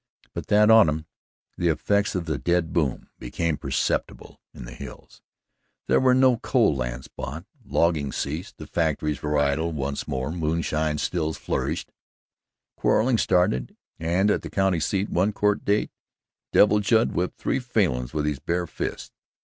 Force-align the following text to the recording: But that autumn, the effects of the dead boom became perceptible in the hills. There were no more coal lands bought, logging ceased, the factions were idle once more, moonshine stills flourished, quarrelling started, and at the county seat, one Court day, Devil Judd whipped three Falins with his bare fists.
But 0.33 0.47
that 0.47 0.71
autumn, 0.71 1.05
the 1.59 1.67
effects 1.67 2.15
of 2.15 2.25
the 2.25 2.39
dead 2.39 2.73
boom 2.73 3.11
became 3.19 3.55
perceptible 3.55 4.41
in 4.51 4.65
the 4.65 4.73
hills. 4.73 5.21
There 5.85 5.99
were 5.99 6.15
no 6.15 6.31
more 6.31 6.39
coal 6.39 6.75
lands 6.75 7.07
bought, 7.07 7.45
logging 7.63 8.11
ceased, 8.11 8.57
the 8.57 8.65
factions 8.65 9.21
were 9.21 9.37
idle 9.37 9.71
once 9.71 10.07
more, 10.07 10.31
moonshine 10.31 10.97
stills 10.97 11.37
flourished, 11.37 11.91
quarrelling 12.77 13.19
started, 13.19 13.77
and 13.99 14.31
at 14.31 14.41
the 14.41 14.49
county 14.49 14.79
seat, 14.79 15.07
one 15.07 15.33
Court 15.33 15.63
day, 15.65 15.91
Devil 16.51 16.79
Judd 16.79 17.11
whipped 17.11 17.37
three 17.37 17.59
Falins 17.59 18.11
with 18.11 18.25
his 18.25 18.39
bare 18.39 18.65
fists. 18.65 19.11